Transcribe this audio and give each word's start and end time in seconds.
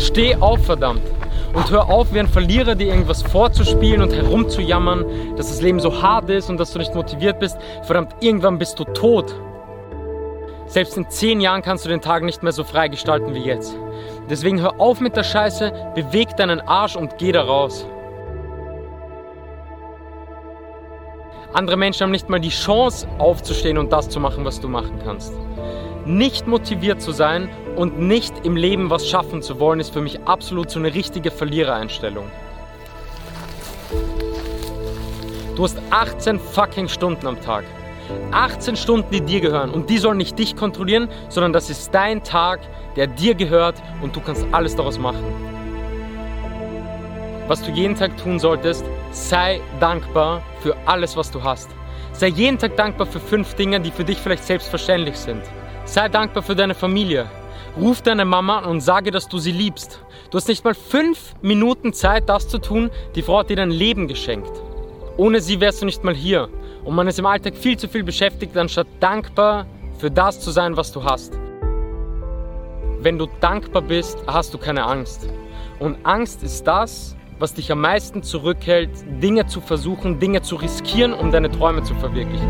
Steh 0.00 0.34
auf, 0.36 0.64
verdammt. 0.64 1.02
Und 1.52 1.70
hör 1.70 1.90
auf, 1.90 2.12
wie 2.14 2.20
ein 2.20 2.28
Verlierer 2.28 2.74
dir 2.74 2.88
irgendwas 2.88 3.22
vorzuspielen 3.22 4.02
und 4.02 4.14
herumzujammern, 4.14 5.04
dass 5.36 5.48
das 5.48 5.60
Leben 5.60 5.78
so 5.80 6.00
hart 6.00 6.30
ist 6.30 6.48
und 6.48 6.58
dass 6.58 6.72
du 6.72 6.78
nicht 6.78 6.94
motiviert 6.94 7.38
bist. 7.38 7.58
Verdammt, 7.82 8.14
irgendwann 8.20 8.58
bist 8.58 8.78
du 8.78 8.84
tot. 8.84 9.34
Selbst 10.66 10.96
in 10.96 11.10
zehn 11.10 11.40
Jahren 11.40 11.62
kannst 11.62 11.84
du 11.84 11.88
den 11.88 12.00
Tag 12.00 12.22
nicht 12.22 12.42
mehr 12.42 12.52
so 12.52 12.64
frei 12.64 12.88
gestalten 12.88 13.34
wie 13.34 13.40
jetzt. 13.40 13.76
Deswegen 14.30 14.60
hör 14.60 14.80
auf 14.80 15.00
mit 15.00 15.16
der 15.16 15.24
Scheiße, 15.24 15.72
beweg 15.94 16.36
deinen 16.36 16.60
Arsch 16.60 16.96
und 16.96 17.18
geh 17.18 17.32
da 17.32 17.42
raus. 17.42 17.84
Andere 21.52 21.76
Menschen 21.76 22.04
haben 22.04 22.12
nicht 22.12 22.28
mal 22.28 22.38
die 22.38 22.50
Chance 22.50 23.08
aufzustehen 23.18 23.76
und 23.76 23.92
das 23.92 24.08
zu 24.08 24.20
machen, 24.20 24.44
was 24.44 24.60
du 24.60 24.68
machen 24.68 25.00
kannst. 25.04 25.34
Nicht 26.06 26.46
motiviert 26.46 27.02
zu 27.02 27.10
sein 27.10 27.50
und 27.74 27.98
nicht 27.98 28.46
im 28.46 28.56
Leben 28.56 28.88
was 28.88 29.08
schaffen 29.08 29.42
zu 29.42 29.58
wollen, 29.58 29.80
ist 29.80 29.92
für 29.92 30.00
mich 30.00 30.20
absolut 30.26 30.70
so 30.70 30.78
eine 30.78 30.94
richtige 30.94 31.32
Verlierereinstellung. 31.32 32.26
Du 35.56 35.64
hast 35.64 35.78
18 35.90 36.38
fucking 36.38 36.88
Stunden 36.88 37.26
am 37.26 37.40
Tag. 37.40 37.64
18 38.30 38.76
Stunden, 38.76 39.10
die 39.10 39.20
dir 39.20 39.40
gehören. 39.40 39.70
Und 39.70 39.90
die 39.90 39.98
sollen 39.98 40.18
nicht 40.18 40.38
dich 40.38 40.54
kontrollieren, 40.54 41.08
sondern 41.28 41.52
das 41.52 41.68
ist 41.68 41.92
dein 41.92 42.22
Tag, 42.22 42.60
der 42.94 43.08
dir 43.08 43.34
gehört 43.34 43.74
und 44.02 44.14
du 44.14 44.20
kannst 44.20 44.46
alles 44.52 44.76
daraus 44.76 44.98
machen. 44.98 45.24
Was 47.50 47.62
du 47.62 47.72
jeden 47.72 47.96
Tag 47.96 48.16
tun 48.16 48.38
solltest, 48.38 48.84
sei 49.10 49.60
dankbar 49.80 50.40
für 50.60 50.76
alles, 50.86 51.16
was 51.16 51.32
du 51.32 51.42
hast. 51.42 51.68
Sei 52.12 52.28
jeden 52.28 52.60
Tag 52.60 52.76
dankbar 52.76 53.08
für 53.08 53.18
fünf 53.18 53.54
Dinge, 53.54 53.80
die 53.80 53.90
für 53.90 54.04
dich 54.04 54.18
vielleicht 54.18 54.44
selbstverständlich 54.44 55.16
sind. 55.16 55.42
Sei 55.84 56.08
dankbar 56.08 56.44
für 56.44 56.54
deine 56.54 56.76
Familie. 56.76 57.28
Ruf 57.76 58.02
deine 58.02 58.24
Mama 58.24 58.60
an 58.60 58.66
und 58.66 58.80
sage, 58.80 59.10
dass 59.10 59.28
du 59.28 59.38
sie 59.38 59.50
liebst. 59.50 60.00
Du 60.30 60.36
hast 60.36 60.46
nicht 60.46 60.62
mal 60.64 60.74
fünf 60.74 61.34
Minuten 61.42 61.92
Zeit, 61.92 62.28
das 62.28 62.46
zu 62.46 62.58
tun. 62.58 62.88
Die 63.16 63.22
Frau 63.22 63.40
hat 63.40 63.50
dir 63.50 63.56
dein 63.56 63.72
Leben 63.72 64.06
geschenkt. 64.06 64.52
Ohne 65.16 65.40
sie 65.40 65.60
wärst 65.60 65.82
du 65.82 65.86
nicht 65.86 66.04
mal 66.04 66.14
hier. 66.14 66.48
Und 66.84 66.94
man 66.94 67.08
ist 67.08 67.18
im 67.18 67.26
Alltag 67.26 67.56
viel 67.56 67.76
zu 67.76 67.88
viel 67.88 68.04
beschäftigt, 68.04 68.56
anstatt 68.56 68.86
dankbar 69.00 69.66
für 69.98 70.12
das 70.12 70.38
zu 70.38 70.52
sein, 70.52 70.76
was 70.76 70.92
du 70.92 71.02
hast. 71.02 71.36
Wenn 73.00 73.18
du 73.18 73.26
dankbar 73.40 73.82
bist, 73.82 74.18
hast 74.28 74.54
du 74.54 74.58
keine 74.58 74.84
Angst. 74.84 75.28
Und 75.80 75.96
Angst 76.04 76.44
ist 76.44 76.64
das, 76.64 77.16
was 77.40 77.54
dich 77.54 77.72
am 77.72 77.80
meisten 77.80 78.22
zurückhält, 78.22 78.90
Dinge 79.22 79.46
zu 79.46 79.62
versuchen, 79.62 80.20
Dinge 80.20 80.42
zu 80.42 80.56
riskieren, 80.56 81.14
um 81.14 81.32
deine 81.32 81.50
Träume 81.50 81.82
zu 81.82 81.94
verwirklichen. 81.94 82.46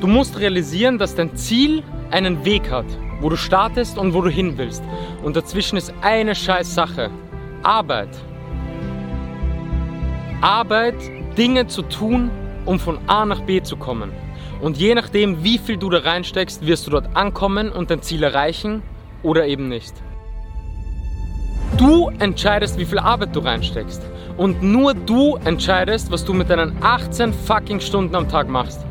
Du 0.00 0.06
musst 0.06 0.38
realisieren, 0.38 0.96
dass 0.96 1.16
dein 1.16 1.34
Ziel 1.34 1.82
einen 2.12 2.44
Weg 2.44 2.70
hat, 2.70 2.86
wo 3.20 3.28
du 3.28 3.36
startest 3.36 3.98
und 3.98 4.14
wo 4.14 4.22
du 4.22 4.30
hin 4.30 4.56
willst. 4.56 4.82
Und 5.24 5.34
dazwischen 5.34 5.76
ist 5.76 5.92
eine 6.02 6.36
scheiß 6.36 6.72
Sache. 6.72 7.10
Arbeit. 7.64 8.16
Arbeit, 10.40 10.94
Dinge 11.36 11.66
zu 11.66 11.82
tun, 11.82 12.30
um 12.64 12.78
von 12.78 12.98
A 13.08 13.26
nach 13.26 13.40
B 13.40 13.60
zu 13.60 13.76
kommen. 13.76 14.12
Und 14.60 14.76
je 14.76 14.94
nachdem, 14.94 15.42
wie 15.42 15.58
viel 15.58 15.78
du 15.78 15.90
da 15.90 15.98
reinsteckst, 15.98 16.64
wirst 16.64 16.86
du 16.86 16.92
dort 16.92 17.16
ankommen 17.16 17.72
und 17.72 17.90
dein 17.90 18.02
Ziel 18.02 18.22
erreichen 18.22 18.82
oder 19.22 19.46
eben 19.46 19.68
nicht. 19.68 19.94
Du 21.76 22.10
entscheidest, 22.18 22.78
wie 22.78 22.84
viel 22.84 22.98
Arbeit 22.98 23.34
du 23.34 23.40
reinsteckst. 23.40 24.02
Und 24.36 24.62
nur 24.62 24.94
du 24.94 25.36
entscheidest, 25.36 26.10
was 26.10 26.24
du 26.24 26.32
mit 26.32 26.50
deinen 26.50 26.76
18 26.82 27.32
fucking 27.32 27.80
Stunden 27.80 28.14
am 28.14 28.28
Tag 28.28 28.48
machst. 28.48 28.84